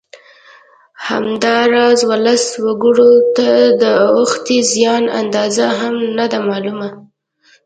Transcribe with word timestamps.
همداراز 1.07 1.99
ولسي 2.09 2.53
وګړو 2.65 3.11
ته 3.37 3.49
د 3.81 3.83
اوښتې 4.17 4.57
زیان 4.71 5.03
اندازه 5.21 5.65
هم 5.79 5.95
نه 6.17 6.25
ده 6.31 6.39
معلومه 6.49 6.89